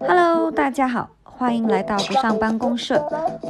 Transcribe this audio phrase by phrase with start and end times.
[0.00, 3.04] Hello，大家好，欢迎来到不上班公社。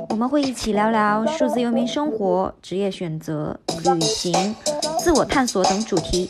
[0.08, 3.59] 我们会一起聊聊数字游民生活、职业选择、
[3.95, 4.55] 旅行、
[4.99, 6.29] 自我探索等主题。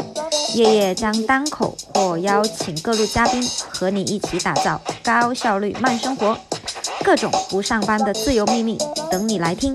[0.54, 6.37] 夜夜将单口或邀请各路嘉宾和你一起打造高效率慢生活，
[7.05, 8.77] 各种不上班的自由秘密
[9.11, 9.75] 等你来听。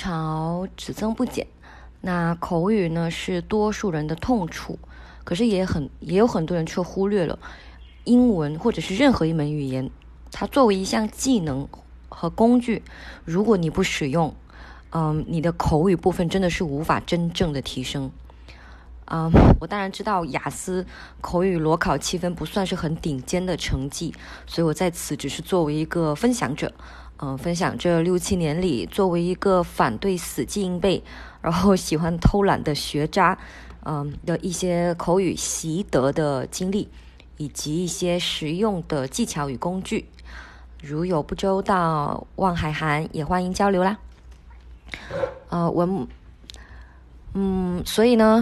[0.00, 1.46] 潮只增不减，
[2.00, 4.78] 那口语呢是多数人的痛处，
[5.24, 7.38] 可是也很也有很多人却忽略了
[8.04, 9.90] 英文或者是任何一门语言，
[10.32, 11.68] 它作为一项技能
[12.08, 12.82] 和工具，
[13.26, 14.34] 如果你不使用，
[14.92, 18.10] 嗯，你的口语部分真的是无法真正的提升。
[19.04, 19.30] 啊，
[19.60, 20.86] 我当然知道雅思
[21.20, 24.14] 口语裸考七分不算是很顶尖的成绩，
[24.46, 26.72] 所以我在此只是作为一个分享者。
[27.22, 31.02] 嗯，分享这六七年里，作为一个反对死记硬背，
[31.42, 33.36] 然后喜欢偷懒的学渣，
[33.84, 36.88] 嗯的一些口语习得的经历，
[37.36, 40.08] 以及一些实用的技巧与工具。
[40.82, 43.98] 如有不周到，望海涵，也欢迎交流啦。
[45.50, 46.06] 呃，我，
[47.34, 48.40] 嗯，所以呢，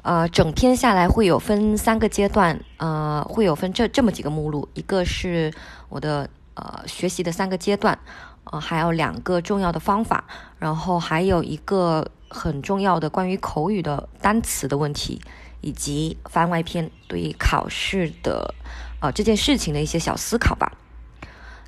[0.00, 5.52] 呃，整篇下来会有分三个阶段，呃，会有分这这么几个目录，一个是
[5.90, 6.30] 我的。
[6.58, 7.96] 呃，学习的三个阶段，
[8.42, 10.24] 呃，还有两个重要的方法，
[10.58, 15.20] 然后还有一个很重要的关于口语的单词的问题，
[15.60, 18.52] 以及番外篇对于考试的
[18.98, 20.72] 呃这件事情的一些小思考吧。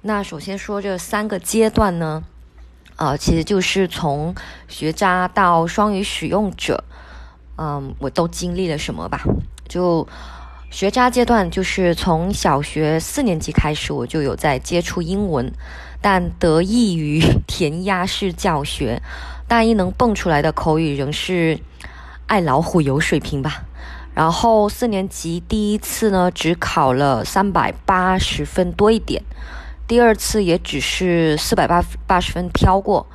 [0.02, 2.24] 那首先说这三个阶段呢，
[2.96, 4.34] 呃，其实就是从
[4.66, 6.82] 学渣到双语使用者，
[7.56, 9.22] 嗯，我都经历了什么吧？
[9.68, 10.08] 就。
[10.70, 15.52] 学渣阶段就是从小学四年级开始，我就有在接触英文，
[16.00, 19.02] 但得益于填鸭式教学，
[19.48, 21.58] 大一能蹦出来的口语仍是
[22.26, 23.64] 爱老虎油水平吧。
[24.14, 29.24] 然后四年级第一次呢，只考了三百八十分多一点，
[29.88, 33.08] 第二次也只是四百八八十分飘过。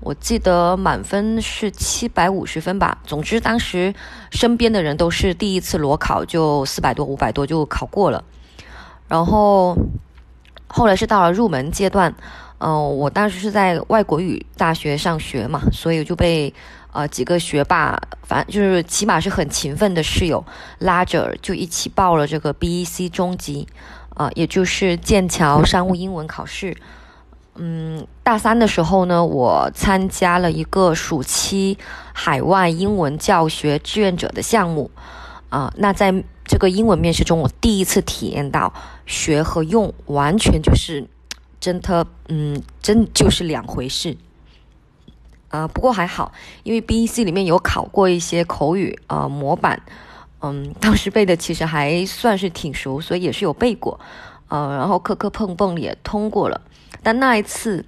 [0.00, 2.98] 我记得满分是七百五十分吧。
[3.04, 3.92] 总之，当时
[4.30, 8.22] 身边的人都是第一次裸考就四百多、五百多就考过了。
[9.08, 9.76] 然后
[10.68, 12.14] 后来是到了入门阶段，
[12.58, 16.54] 嗯，我当时是在外国语大学上学嘛，所以就被
[16.92, 20.44] 呃几个学霸，反正就是起码是很勤奋的室友
[20.78, 23.66] 拉着，就一起报了这个 BEC 中级，
[24.14, 26.76] 啊，也就是剑桥商务英文考试。
[27.60, 31.76] 嗯，大三的时候呢，我参加了一个暑期
[32.12, 34.90] 海外英文教学志愿者的项目，
[35.48, 38.72] 啊，那在这个英文面试中，我第一次体验到
[39.06, 41.04] 学和用完全就是
[41.58, 44.16] 真的，嗯，真就是两回事。
[45.48, 46.30] 啊，不过还好，
[46.62, 49.82] 因为 BEC 里面有考过一些口语啊模板，
[50.42, 53.98] 嗯，当时背的其实还算是挺熟，所以也是有背过，
[54.48, 56.60] 呃，然后磕磕碰碰也通过了。
[57.08, 57.86] 但那一次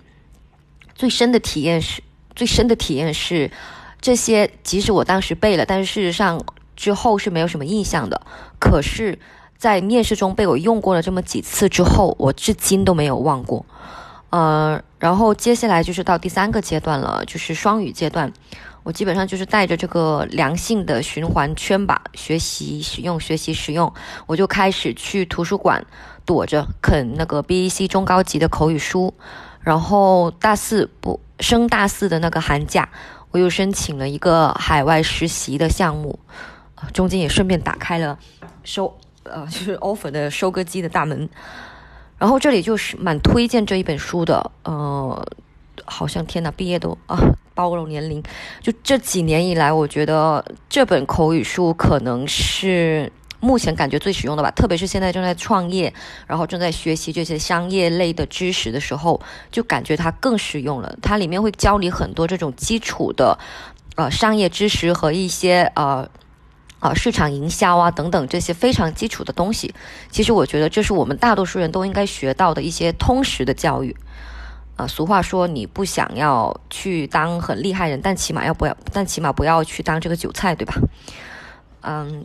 [0.95, 2.03] 最深的体验是，
[2.35, 3.51] 最深的体验是，
[4.01, 6.43] 这些即使我当时背了，但是事实上
[6.75, 8.23] 之后是没有什么印象的。
[8.59, 9.19] 可是，
[9.59, 13.67] 在面试中被我用过了这么几次之后，我至今都没有忘过。
[14.31, 18.33] 呃，然后接下来就是到第三个阶段了，就是双语阶段。
[18.83, 23.93] 我基本上就是带着这个良性的循环圈吧，学习使用，学习使用，
[24.27, 25.85] 我就开始去图书馆
[26.31, 29.13] 躲着啃那个 BEC 中高级的口语书，
[29.63, 32.89] 然后大四不升大四的那个寒假，
[33.33, 36.21] 我又申请了一个海外实习的项目，
[36.93, 38.17] 中间也顺便打开了
[38.63, 41.29] 收呃就是 offer 的收割机的大门，
[42.17, 45.27] 然后这里就是蛮推荐这一本书的，呃。
[45.87, 47.19] 好像天哪，毕业都啊，
[47.55, 48.23] 暴露年龄。
[48.61, 53.11] 就这几年以来，我觉得这本口语书可能是
[53.41, 54.51] 目前感觉最实用的吧。
[54.51, 55.93] 特别是现在正在创业，
[56.27, 59.21] 然后正在学习这些商业类的知识的时候，
[59.51, 60.97] 就感觉它更实用了。
[61.03, 63.39] 它里面会教你很多这种基础的
[63.97, 66.09] 呃商业知识和一些呃
[66.79, 69.75] 啊市场营销啊等等这些非常基础的东西。
[70.11, 73.97] 其实我觉得这是我们大多数人都应该学到的一些通识的教育。
[74.77, 80.75] 啊，俗话说，你不想要去当很厉害人，但起码要不要，但起码不要去当这个韭菜，对吧？
[81.83, 82.25] 嗯，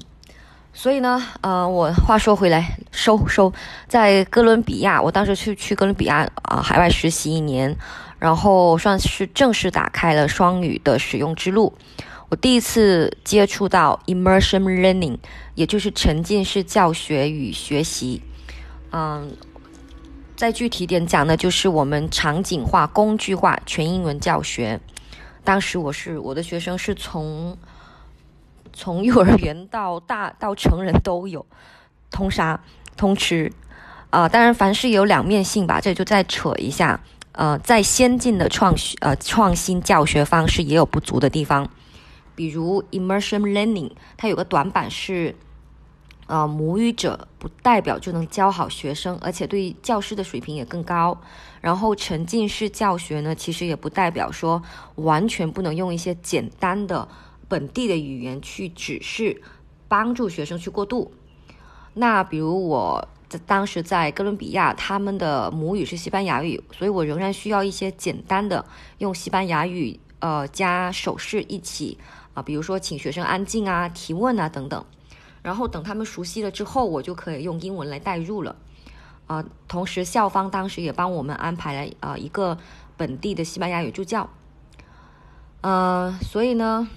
[0.78, 3.52] 所以呢，呃，我话说回来，收收，
[3.88, 7.74] 在哥伦比亚，我当时去去哥伦比亚啊，海外实习一年，
[8.20, 11.74] 然后算是正式打开了双语的使用之路。
[12.28, 15.18] 我第一次接触到 immersion learning，
[15.56, 18.22] 也就是沉浸式教学与学习。
[18.92, 19.32] 嗯，
[20.36, 24.80] 再具体点讲呢，就是我们场景化、工具化全英文教学。
[25.44, 27.58] 当时我是我的学生是从
[28.76, 31.44] 从幼儿园到大到成人都有，
[32.12, 32.60] 通杀
[32.96, 33.52] 通吃。
[34.12, 37.00] 啊，当然凡事有两面性吧，这就再扯一下。
[37.32, 41.70] 呃，在先进的创呃创新教学方式也有不足的地方，
[42.34, 45.36] 比如 immersion learning，它有个短板是，
[46.28, 51.20] 呃，母语者不代表就能教好学生，而且对教师的水平也更高。
[51.60, 54.64] 然后沉浸式教学呢，其实也不代表说
[54.96, 57.06] 完全不能用一些简单的
[57.48, 59.42] 本地的语言去指示，
[59.88, 61.12] 帮助学生去过渡。
[61.94, 63.40] 那比如我在。
[63.46, 68.64] 当时在哥伦比亚，他们的母语是西班牙语，所以我仍然需要一些简单的
[69.00, 71.98] 用西班牙语，呃，加手势一起
[72.34, 74.86] 啊，比如说请学生安静啊、提问啊等等。
[75.42, 78.56] 然后等他们熟悉了之后，我就可以用英文来代入了。
[79.28, 82.58] 啊，同时校方当时也帮我们安排了啊一个
[82.96, 84.30] 本地的西班牙语助教。
[85.60, 86.88] 呃，所以呢，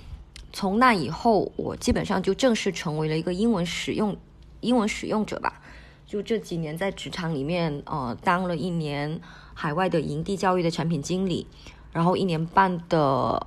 [0.53, 4.17] 从那以后，我基本上就正式成为了一个英文使用
[4.61, 5.61] 英文使用者吧。
[6.07, 9.21] 就这几年在职场里面，呃，当了一年
[9.53, 11.47] 海外的营地教育的产品经理，
[11.93, 12.99] 然后一年半的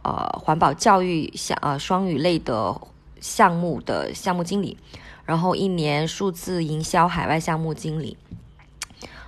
[0.03, 2.79] 呃环保教育项呃双语类的
[3.19, 4.77] 项目的项目经理，
[5.25, 8.15] 然后一年数字营销海外项目经理，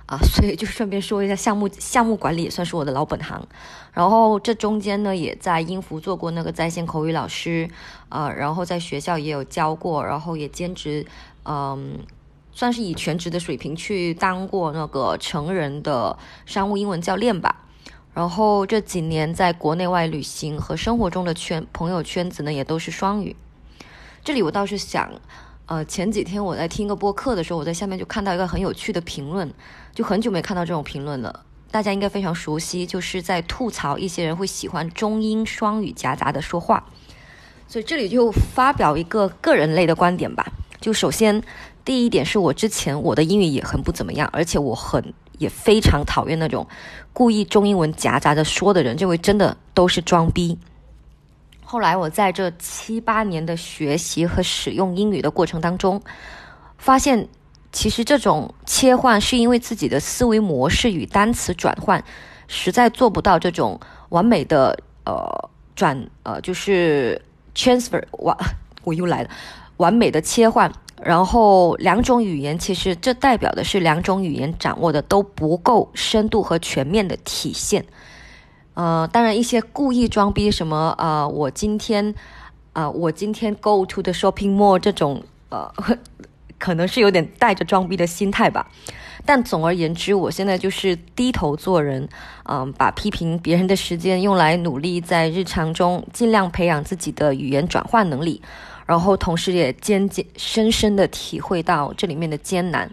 [0.06, 3.46] 啊，所以就顺便说一下项目项目管理也算是我的老本行。
[3.92, 7.68] 然后这中间呢，也在英孚做过那个在线口语老师，
[8.08, 11.06] 啊，然后在学校也有教过，然后也兼职，
[11.44, 11.98] 嗯。
[12.56, 16.16] 算是以全职的水平去当过那个成人的
[16.46, 17.64] 商务英文教练吧，
[18.14, 23.34] 然后这几年在国内外旅行和生活中的圈朋友圈子呢也都是双语。
[24.22, 25.10] 这里我倒是想，
[25.66, 29.52] 呃，前几天我在听个播客的时候，我在下面就看到一个很有趣的评论，
[29.94, 36.84] 就很久没看到这种评论了，大家应该非常熟悉，就是在吐槽一些人会喜欢中英双语夹杂的说话，
[37.66, 41.42] 所以这里就发表一个个人类的观点吧，就首先。
[41.84, 46.66] 第一点是我之前我的英语也很不怎么样，而且我很也非常讨厌那种
[47.12, 50.58] 故意中英文夹杂着说的人，认为真的都是装逼。
[51.74, 56.00] 后来我在这七八年的学习和使用英语的过程当中，
[56.78, 57.26] 发现
[57.72, 62.00] 其实这种切换是因为自己的思维模式与单词转换
[62.46, 63.80] 实在做不到这种
[64.10, 67.20] 完美的呃转呃就是
[67.56, 68.36] transfer 完
[68.84, 69.30] 我又来了
[69.78, 70.72] 完美的切换。
[71.02, 77.84] 然后两种语言，其实这代表的是两种语言掌握的都不够深度和全面的体现。
[78.74, 82.14] 呃，当然一些故意装逼什么，呃，我今天，
[82.72, 85.72] 啊，我今天 go to the shopping mall 这种，呃，
[86.58, 88.68] 可能是有点带着装逼的心态吧。
[89.26, 92.06] 但总而言之，我现在就是低头做人，
[92.44, 98.42] 嗯，把批评别人的时间用来努力在日常中尽量培养自己的语言转换能力。
[98.86, 102.90] 然后，同时也渐渐深深的体会到这里面的艰难，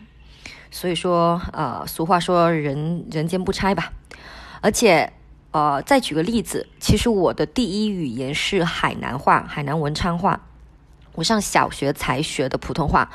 [0.69, 3.91] 所以说，呃，俗话说人人间不拆吧。
[4.61, 5.11] 而且，
[5.51, 10.39] 呃，再举个例子，其实我的第一语言是海南话，海南文昌话，
[11.13, 13.09] 我上小学才学的普通话。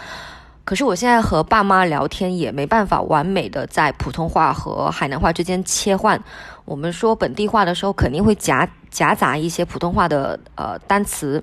[0.64, 6.22] 可是我现在和爸妈聊天也没办法完美的在普通话和海南话之间切换。
[6.64, 11.42] 我们说本地话的时候，肯定会夹夹杂一些普通话的呃单词，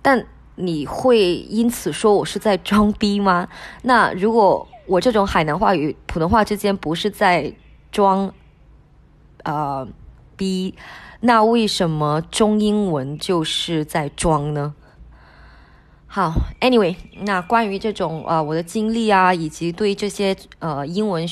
[0.00, 0.26] 但。
[0.60, 3.46] 你会因此说我是在装逼吗？
[3.82, 7.52] 那如果我这种海南话与普通话之间不是在
[7.92, 8.34] 装，
[9.44, 9.86] 呃，
[10.38, 10.74] 逼，
[11.20, 14.74] 那为什么中英文就是在装呢？
[16.06, 21.26] 好，Anyway，那关于这种呃我的经历啊，以及对这些呃英文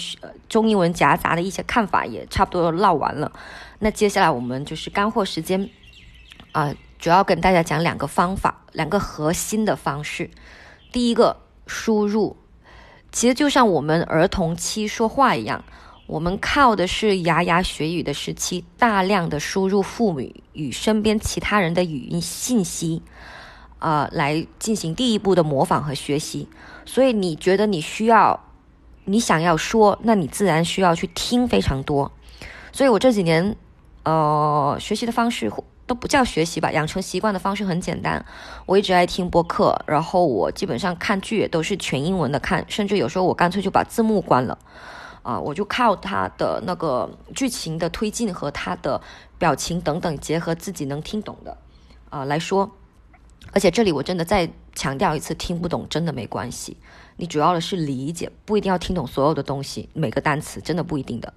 [0.50, 3.32] 中英文夹杂的一些看法，也差不多唠完了。
[3.78, 5.70] 那接下来我们就是干货时间
[6.52, 6.74] 啊。
[6.98, 10.30] 主要跟大家讲两个方法，两个核心的方式。
[10.90, 11.36] 第一个，
[11.66, 12.38] 输入，
[13.12, 15.62] 其实就像我们儿童期说话一样，
[16.06, 20.20] 我们靠的是牙牙学语的时期，大量的输入父母
[20.52, 23.02] 与身边其他人的语音信息，
[23.80, 26.48] 啊，来进行第一步的模仿和学习。
[26.84, 28.44] 所以你觉得你需要，
[29.04, 32.12] 你想要说，那你自然需要去听非常多。
[32.70, 33.56] 所以我这几年，
[34.04, 35.52] 呃，学习的方式。
[35.88, 38.26] 都不叫学习吧，养成习惯的方式很简单。
[38.66, 44.58] 我一直爱听播客，然后我基本上看剧也都是全英文的看，甚至有时候我干脆就把字幕关了，
[45.26, 49.02] 啊，我就靠他的那个剧情的推进和他的
[49.38, 51.58] 表情等等，结合自己能听懂的，
[52.10, 52.70] 啊来说。
[53.50, 56.76] 而且这里我真的再强调一次，听不懂真的没关系，
[57.16, 61.34] 你主要的是理解，不一定要听懂所有的东西，每个单词真的不一定的。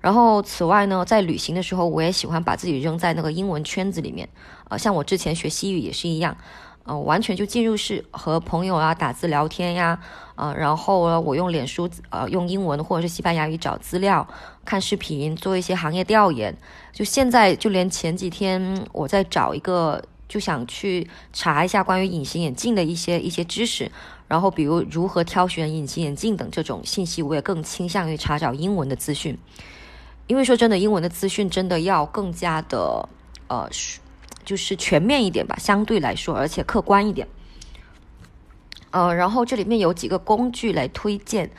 [0.00, 4.28] 然后此外呢，在旅行的时候，我也喜欢把自己扔在那个英文圈子里面，
[4.68, 6.36] 呃，像我之前学西语也是一样。
[6.84, 9.98] 呃，完全就进入是和朋友啊打字聊天呀，
[10.36, 14.26] 呃，然后呢，我用脸书呃用英文或者是西班牙语找资料、
[14.66, 16.54] 看视频、做一些行业调研。
[16.92, 23.90] 就现在就连前几天我在找一个，就想去查一下关于隐形眼镜的一些一些知识，
[24.28, 29.38] 然后比如如何挑选隐形眼镜等这种信息，我也更倾向于查找英文的资讯，
[30.26, 33.08] 因为说真的，英文的资讯真的要更加的
[33.48, 33.66] 呃。
[34.44, 37.26] 就是全面一点吧，相对来说，而且客观一点。
[38.90, 41.50] 呃，然后这里面有几个工具来推荐。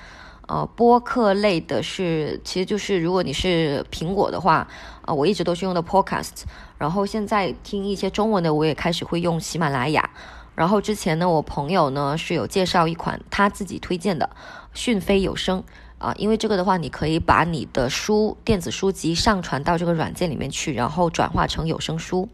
[0.48, 4.68] 呃，播客类的是，其实就是如果你是苹果的话，
[5.02, 6.44] 啊，我一直都是用的 Podcast。
[6.78, 10.08] 然后现在听一些中文的，我也开始会用喜马拉雅。
[10.54, 14.30] 然后之前呢，我朋友呢是有介绍一款他自己推荐的
[14.76, 15.64] 讯飞有声
[15.98, 22.30] 啊，因为这个的话，你可以把你的书电子书籍上传到这个软件里面去，然后转化成有声书。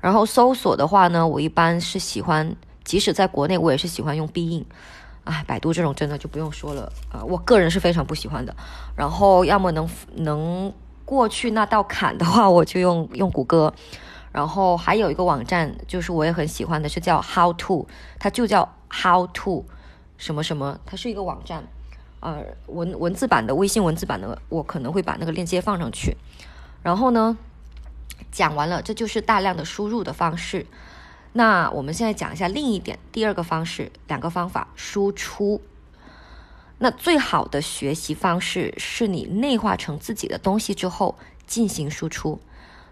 [0.00, 4.64] 然后搜索的话呢，我一般是喜欢，即使在国内，我也是喜欢用必应。
[5.24, 8.54] 哎，百度这种真的就不用说了啊，我个人是非常不喜欢的。
[8.94, 10.72] 然后要么能能
[11.04, 13.74] 过去那道坎的话，我就用用谷歌。
[14.30, 17.88] 然后还有一个网站，就是我也很喜欢的，是叫 How to，
[18.20, 19.64] 它就叫 How to
[20.16, 21.64] 什么什么，它是一个网站，
[22.20, 26.16] 呃，文文字版的，微信文字版的，我可能会把那个链接放上去。
[26.82, 27.36] 然后呢？
[28.36, 30.66] 讲完了，这就是大量的输入的方式。
[31.32, 35.62] 那我们现在讲一下另一点，第二个方式，两个方法输出。
[36.76, 41.16] 那最好的学习方式是你内化成自己的东西之后
[41.46, 42.38] 进行输出。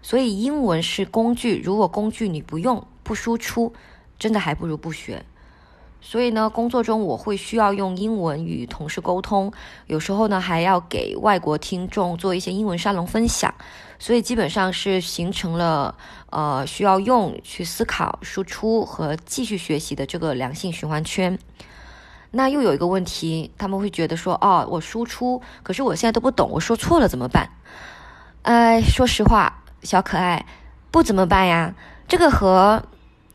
[0.01, 3.71] 所以英文是工具，如果工具你不用不输出，
[4.17, 5.23] 真的还不如不学。
[6.01, 9.53] 所以呢，工作中我会需要用英文与同事沟通，
[9.85, 13.53] 有时候呢还要给外国听众做一些英文沙龙分享。
[13.97, 15.95] 所以基本上是形成了
[16.29, 21.37] 呃需要用去思考输出和继续学习的这个良性循环圈。
[22.31, 27.49] 那又有一个问题，他们会觉得说哦，我输出，可是我现在都不懂，我说错了怎么办？
[28.41, 30.45] 哎，说实话，小可爱，
[30.91, 31.73] 不怎么办呀？
[32.07, 32.83] 这个和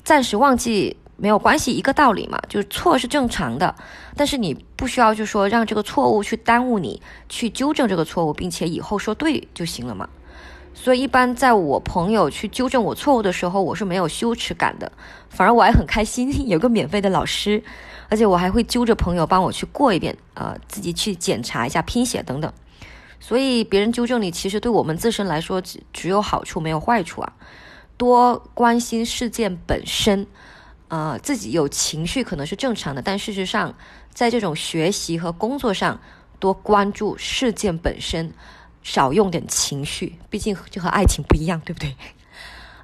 [0.05, 3.75] 暂时忘记没有关系，一个道理嘛，就是错是正常的，
[4.14, 10.09] 但是你不需要就说让这个错误去耽误你去纠正这个错误，并且以后说对就行了嘛。
[10.73, 14.91] 所以，一般在我朋友去纠正我错误的时候，我是没有羞耻感的，
[15.29, 17.62] 反而我还很开心， 有个免费的老师，
[18.09, 22.50] 而且我还会揪着朋友帮我去过一遍，呃，自己去检查一下拼写等等。
[23.19, 27.33] 所以，别人纠正你，其实对我们自身来说只只有好处没有坏处啊。
[27.99, 30.27] 多关心事件本身，
[30.89, 33.75] 呃，自己有情绪可能是正常的，但事实上，
[34.15, 36.00] 在这种学习和工作上，
[36.39, 38.33] 多关注事件本身。
[38.83, 41.95] 少用点情绪，毕竟就和爱情不一样，对不对？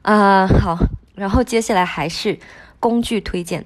[0.03, 0.79] 啊，好，
[1.15, 2.39] 然后接下来还是
[2.79, 3.65] 工具推荐。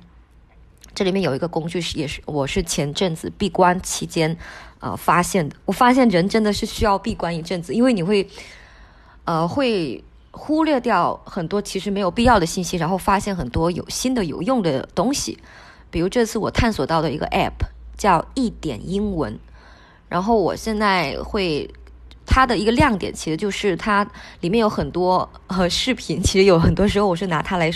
[0.94, 4.36] 这里面有一个工具是，也是我是前阵子闭关期间
[4.78, 5.56] 呃发现的。
[5.64, 8.26] 我发现人真的是需要闭关一阵子，因为你会
[9.24, 15.38] 呃会忽略掉很多其实没有必要的信息，然后发现很多有新的有用的东西。
[15.90, 17.66] 比如这次我探索到的一个 App
[17.98, 19.38] 叫一点英文，
[20.08, 21.68] 然后我现在会。
[22.32, 24.06] 它的一个亮点其实就是它
[24.40, 27.68] 里面有很多呃视频，其实有很多时候我是拿它来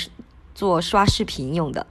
[0.54, 1.84] 做刷视频用的。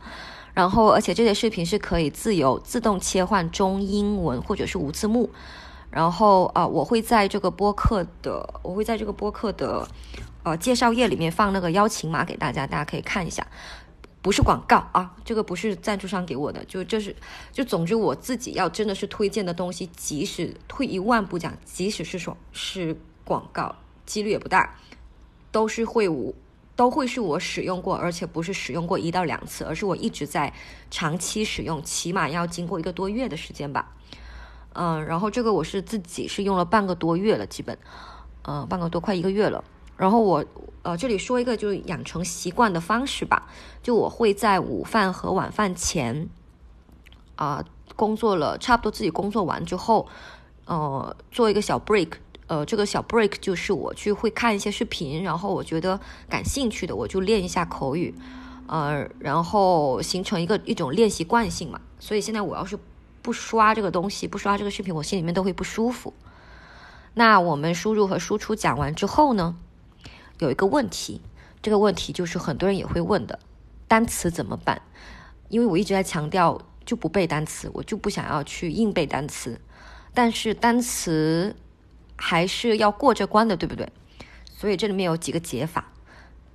[0.53, 5.29] 然后，而且这些视频是可以自由自动切换中英文或者是无字幕。
[5.89, 9.85] 然后啊，我会在这个播客的，我会在这个播客的
[10.43, 13.45] 呃介绍页里面放那个邀请码给大家，大家可以看一下。
[14.23, 17.13] 不是广告啊，这个不是赞助商给我的，就这是，
[17.51, 23.75] 就总之我自己要真的是推荐的东西，即使退一万步讲，即使是说是广告，
[24.05, 24.77] 几率也不大，
[25.51, 26.33] 都是会我
[26.77, 30.53] 都会是我使用过，而且不是使用过一到两次，而是我一直在
[30.89, 33.91] 长期使用，起码要经过一个多月的时间吧。
[34.71, 37.77] 嗯，然后这个我是自己是用了半个多月了，基本，
[38.43, 39.61] 嗯，半个多快一个月了。
[40.03, 40.43] 然后我
[40.81, 43.47] 呃这里说一个就是养成习惯的方式吧，
[43.81, 46.27] 就我会在午饭和晚饭前，
[47.37, 47.63] 啊
[47.95, 50.09] 工作了差不多自己工作完之后，
[50.65, 52.09] 呃做一个小 break，
[52.47, 58.13] 呃这个小 break 就是我去会看一些视频，然后我觉得感兴趣的我就练一下口语，
[58.67, 61.79] 呃然后形成一个一种练习惯性嘛。
[61.97, 62.77] 所以现在我要是
[63.21, 66.13] 不刷这个东西，不刷这个视频，我心里面都会不舒服。
[67.13, 69.55] 那我们输入和输出讲完之后呢？
[70.43, 71.21] 有一个问题，
[71.61, 73.39] 这个问题就是很多人也会问的，
[73.87, 74.81] 单词怎么办？
[75.49, 79.59] 因为我一直在强调就不背单词，我就不想要去硬背单词。
[80.13, 81.55] 但是单词
[82.15, 83.87] 还是要过这关的，对不对？
[84.55, 85.85] 所以这里面有几个解法。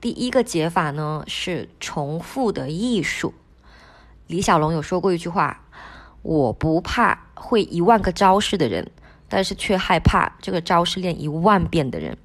[0.00, 3.34] 第一个解法呢是重复的艺术。
[4.28, 5.64] 李小龙有说过一句话
[6.22, 8.90] ：“我不怕会一万个招式的人，
[9.28, 12.16] 但是却害怕这个招式练一万遍的人。”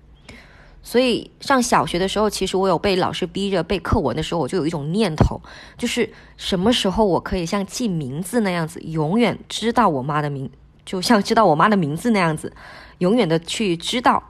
[0.85, 5.41] 所以上小学的时候，其实我有被老师逼着背课文的时候，我就有一种念头，
[5.77, 10.51] 就是什么时候我可以像记名字那样子，永远知道我妈的名，
[10.85, 12.53] 就像知道我妈的名字那样子，
[12.97, 14.21] 永远的去知道，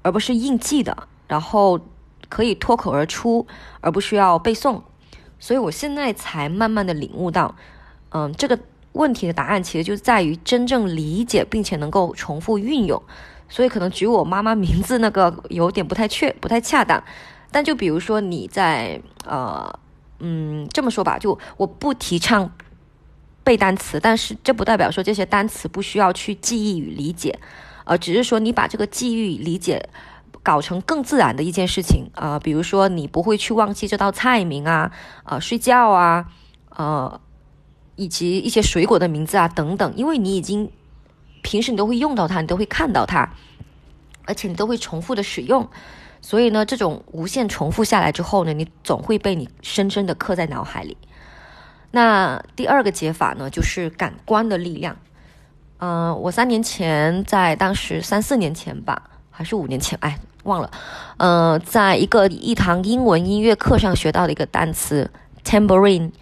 [0.00, 1.78] 而不是硬记的，然后
[2.30, 3.46] 可以脱口而出，
[3.82, 4.80] 而不需要背诵。
[5.38, 7.54] 所以我现在才慢慢的领悟到，
[8.08, 8.58] 嗯，这个
[8.92, 13.02] 问题的答案其实就在于真正理解并且能够重复运用。
[13.50, 17.02] 所以可能举我妈妈名字那个有点不太确不太恰当，
[17.50, 19.78] 但就比如说你在呃
[20.20, 22.52] 嗯这么说吧，就我不提倡
[23.42, 27.40] 背单词，但是这不代表说这些单词不需要去记忆与理解，
[27.84, 29.88] 呃，只是说你把这个记忆理解
[30.44, 34.92] 搞成更自然的一件事情啊，比如说你不会去忘记这道菜名啊，
[35.24, 36.26] 呃，睡觉啊，
[36.76, 37.20] 呃，
[37.96, 40.70] 以及一些水果的名字啊等等，因为你已经。
[41.42, 43.28] 平时你都会用到它，你都会看到它，
[44.24, 45.68] 而且你都会重复的使用，
[46.20, 50.96] 所以呢，这种无限重复下来之后呢，你总会被你深深的刻在脑海里。
[51.92, 54.96] 那第二个解法呢，就是感官的力量。
[55.78, 60.70] 嗯，我三年前在当时三四年前吧，还是五年前，哎，忘了。
[61.16, 65.10] 呃，在一个一堂英文音乐课上学到的一个单词
[65.44, 66.12] tambourine。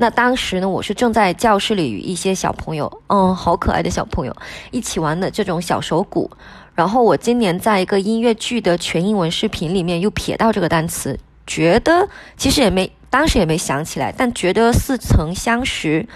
[0.00, 4.36] 那当时呢，我是正在教室里与一些小朋友，嗯，好可爱的小朋友
[4.70, 6.30] 一起玩的这种小手鼓。
[6.76, 16.06] 然后我今年在一个音乐剧的全英文视频里面又瞥到这个单词，觉得其实也没当时也没想起来，但觉得似曾相识，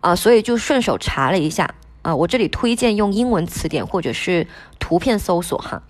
[0.00, 4.46] 啊，所以就顺手查了一下，啊，我这里推荐用英文词典或者是
[4.78, 5.82] 图片搜索哈，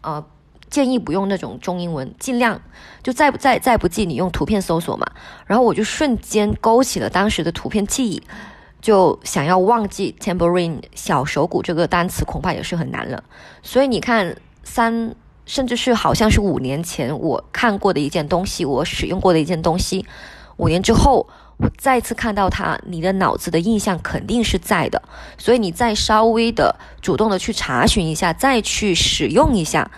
[0.00, 0.24] 啊。
[0.76, 2.60] 建议不用那种中英文，尽量
[3.02, 5.06] 就再不再再不济，你用图片搜索嘛。
[5.46, 8.22] 然后我就瞬间勾起了当时的图片记忆，
[8.82, 13.24] 就想要忘记 tambourine 小手鼓这个单词，恐怕也是很难了。
[13.62, 15.14] 所以你看，三
[15.46, 20.04] 甚至是好像是五年前我看过的一件东西，我使用过的一件东西，
[20.58, 25.02] 五年之后我再次看到它，你的脑子的印象肯定是在的。
[25.38, 29.90] 所以你再稍微的主动的去查询一下，再去使用一下。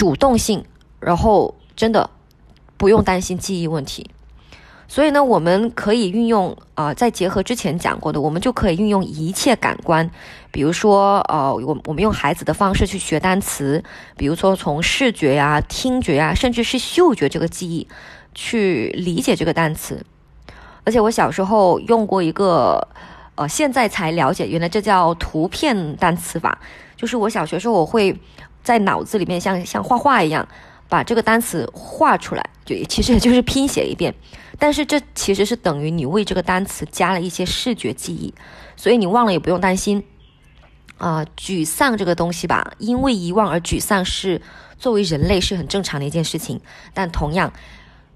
[0.00, 0.64] 主动性，
[0.98, 2.08] 然后真的
[2.78, 4.08] 不用担心记忆问题，
[4.88, 10.10] 所以呢，我们可以运用啊，再结合之前讲过的，我们就可以运用一切感官，
[10.50, 13.84] 比如说呃，我我们用孩子的方式去学单词，
[14.16, 17.86] 比如说从视觉呀、听觉呀，甚至是嗅觉这个记忆
[18.34, 20.02] 去理解这个单词。
[20.84, 22.88] 而且我小时候用过一个，
[23.34, 26.58] 呃，现在才了解，原来这叫图片单词法，
[26.96, 28.18] 就是我小学时候我会。
[28.62, 30.46] 在脑子里面像像画画一样，
[30.88, 34.14] 把这个单词画出来，就其实也就是拼写一遍。
[34.58, 38.34] 但是这其实是等于你为这个单词加了一些视觉记忆，
[38.76, 40.04] 所以你忘了也不用担心。
[40.98, 44.42] 啊，沮丧这个东西吧，因为遗忘而沮丧是
[44.78, 46.60] 作为人类是很正常的一件事情。
[46.92, 47.50] 但同样，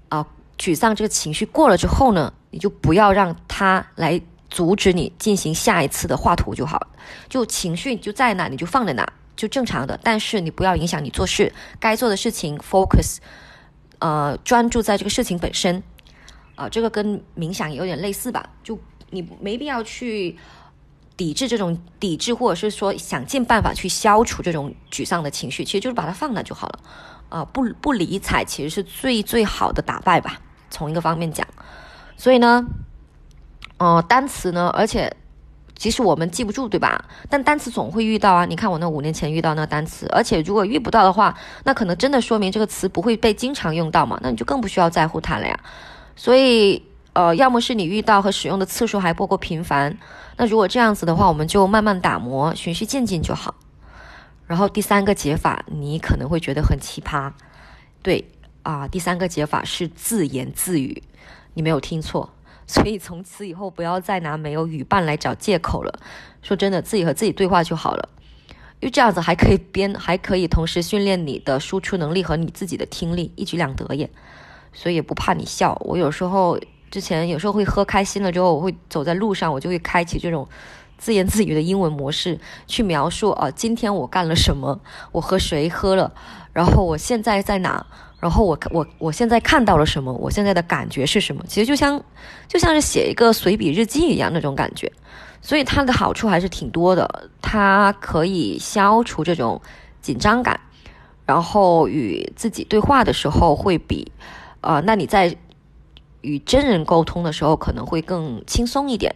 [0.09, 0.27] 啊，
[0.59, 6.89] 沮丧这个情绪过了之后呢，你就不要让它来阻止你进行下一次的画图就好。
[7.27, 9.11] 就情绪就在哪，你就放在哪。
[9.35, 13.17] 就正常的，但是你不要影响你做事该做的事情，focus，
[13.99, 15.83] 呃，专注在这个事情本身，
[16.55, 18.49] 啊，这个跟冥想有点类似吧？
[18.63, 20.37] 就你没必要去
[21.17, 26.79] 抵制这种抵制，或者是说想尽办法去消除这种沮丧的情绪，其实就是把它放那就好了，
[27.29, 30.39] 啊，不不理睬，其实是最最好的打败吧。
[30.69, 31.45] 从一个方面讲，
[32.15, 32.65] 所以呢，
[33.79, 35.15] 哦，单词呢，而且。
[35.75, 37.03] 即使我们记不住，对吧？
[37.29, 38.45] 但单词总会遇到啊！
[38.45, 44.17] 你看我那五年前遇到那单词，而且如果遇不到的话，那可能真的说明这个词不会被经常用到嘛？
[44.23, 45.59] 那你就更不需要在乎它了呀。
[46.15, 46.81] 所以，
[47.13, 49.97] 呃，要么是你遇到和使用的次数还不够频繁，
[50.37, 53.53] 那如果这样子的话，我们就慢慢打磨，循序渐进就好。
[54.47, 57.31] 然后第三个解法，你可能会觉得很奇葩，
[58.01, 58.23] 对
[58.63, 61.03] 啊，第三个解法是自言自语，
[61.53, 62.29] 你没有听错。
[62.67, 65.99] 所以从此以后不要再拿没有语伴来找借口了。
[66.41, 68.09] 说真的，自己和自己对话就好了，
[68.79, 74.09] 因为这样子还可以编，还可以同时训练你的输出能力和你自己的听力，一举两得耶。
[74.73, 75.79] 所以也不怕你笑。
[75.85, 76.59] 我有时候
[76.91, 80.47] 之前有时候会喝开心了之后，我会走在路上，我就会开启这种
[80.97, 84.81] 自言自语的英文模式，去描述啊，今天我干了什么，
[85.13, 86.13] 我和谁喝了，
[86.51, 87.87] 然后我现在在哪，
[88.19, 90.11] 然后我我我现在看到了什么？
[90.13, 91.43] 我现在的感觉是什么？
[91.47, 92.01] 其实就像
[92.47, 94.91] 就像是写一个随笔日记一样那种感觉。
[95.41, 99.61] 所以它的好处还是挺多的，它可以消除这种
[100.01, 100.59] 紧张感，
[101.23, 104.11] 然后与自己对话的时候会比，
[104.61, 105.37] 呃，那你在
[106.21, 109.15] 与真人沟通的时候可能会更轻松一点。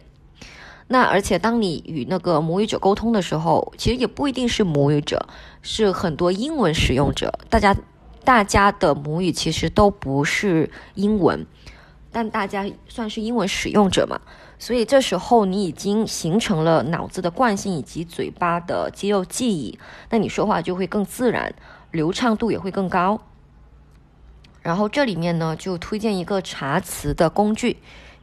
[0.86, 5.26] 那而且当你与那个母语者沟通的时候，其实也不一定是母语者，
[5.62, 7.76] 是很多英文使用者，大家
[8.24, 11.46] 大家的母语其实都不是英文，
[12.12, 14.20] 但大家算是英文使用者嘛。
[14.58, 19.78] 所以这时候你已经形成了脑子的惯性以及嘴巴的肌肉记忆，
[20.10, 21.54] 那你说话就会更自然，
[21.90, 23.22] 流畅度也会更高。
[24.60, 27.78] 然后这里面呢就推荐一个查词的工具，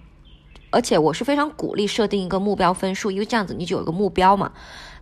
[0.70, 4.50] 而且我是非常鼓励设定一个目标分数，因为这样子你就有个目标嘛。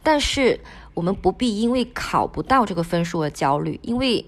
[0.02, 0.60] 但是
[0.92, 4.26] 我们不必因为考不到这个分数而焦虑，因为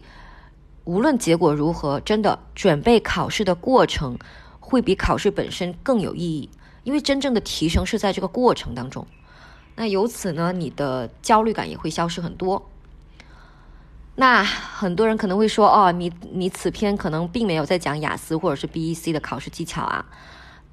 [0.84, 4.18] 无论结果如何，真的准备考试的过程
[4.68, 6.50] 会比考试本身更有意义，
[6.84, 9.06] 因为真正的提升是在这个过程当中。
[9.76, 12.68] 那由此呢，你的焦虑感也会消失很多。
[14.16, 20.04] 那很多人可能会说，哦，你你此篇可能并没有在讲雅思或者是 BEC 的考试技巧啊。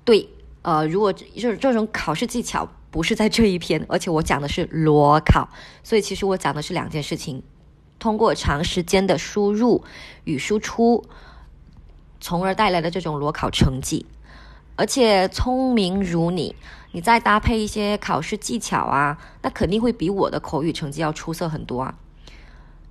[0.03, 0.27] 对，
[0.63, 5.47] 呃，如果就是这种考试技巧不是在这一篇，而且我讲的是裸考，
[5.83, 7.41] 所以其实我讲的是两件事情：
[7.97, 9.83] 通过长时间的输入
[10.25, 11.05] 与输出，
[12.25, 14.03] 从而带来的这种裸考成绩。
[14.75, 16.55] 而且聪明如你，
[16.91, 21.93] 你再搭配一些考试技巧啊，那肯定会比我的口语成绩要出色很多啊。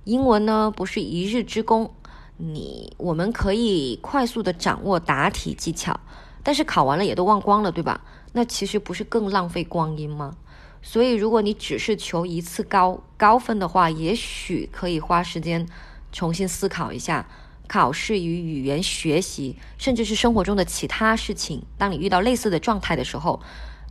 [0.05, 1.91] 英文呢不是一日之功，
[2.37, 5.99] 你我们可以快速的掌握答题技巧，
[6.41, 7.99] 但是考完了也都忘光了，对吧？
[8.31, 10.37] 那其实不是更浪费光阴吗？
[10.81, 15.67] 所以如果你只是求一次高高分的话，也许可以花时间
[16.13, 17.27] 重新思考一下，
[17.67, 23.41] 考试与语言学习，甚至是生活中的其他事情，当你遇到类似的状态的时候，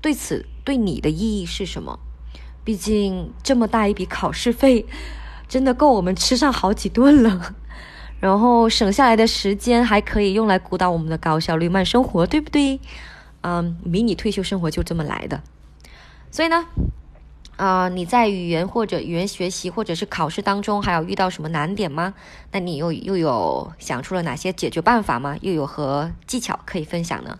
[0.01, 1.99] 对此对你的意义是什么？
[2.65, 4.87] 毕竟这么大一笔考试费。
[5.47, 7.55] 真的够我们吃上好几顿了，
[8.19, 12.81] 然后省下来的时间还可以用来鼓捣我们的高效率慢生活，对不对？
[13.43, 15.43] 嗯，迷你退休生活就这么来的。
[16.31, 16.65] 所以呢，
[17.57, 22.15] 啊，你在语言或者语言学习或者是考试当中，还有遇到什么难点吗？
[22.53, 25.37] 那你又又有想出了哪些解决办法吗？
[25.41, 27.39] 又有何技巧可以分享呢？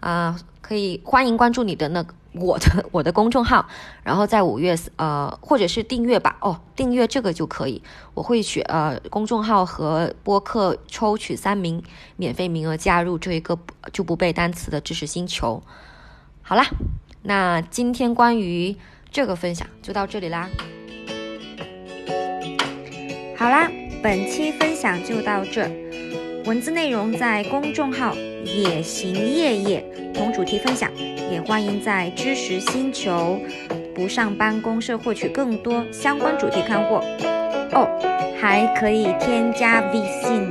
[0.00, 2.14] 啊，可以欢迎关注你的那个。
[2.34, 3.66] 我的我的公众号，
[4.04, 7.82] 然后在五月呃，或者是订阅吧哦，订阅这个就可以。
[8.12, 11.82] 我会选呃公众号和播客抽取三名
[12.16, 13.58] 免费名额加入这一个
[13.92, 15.62] 就不背单词的知识星球。
[16.42, 16.66] 好啦，
[17.22, 18.76] 那今天关于
[19.10, 20.48] 这个分享就到这里啦。
[23.36, 23.70] 好啦，
[24.02, 25.68] 本期分享就到这，
[26.44, 30.90] 文字内容在公众号野行夜夜同主题分享。
[31.30, 33.38] 也欢迎在知识星球
[33.94, 37.04] 不上班公社获取更多相关主题干货
[37.72, 37.86] 哦，
[38.40, 40.50] 还可以添加微信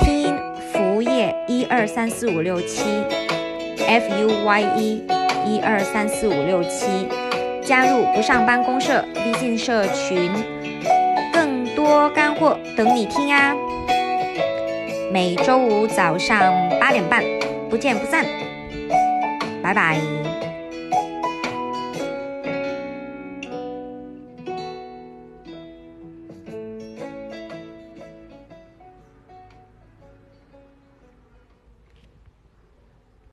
[0.00, 0.34] 拼音
[0.72, 2.82] 服务业一二三四五六七
[3.86, 5.02] F U Y E
[5.46, 7.06] 一二三四五六七，
[7.68, 10.32] 加入不上班公社微信社群，
[11.30, 13.54] 更多干货等你听啊！
[15.12, 16.40] 每周五早上
[16.80, 17.22] 八点半，
[17.68, 18.24] 不见不散。
[19.62, 20.17] 拜拜。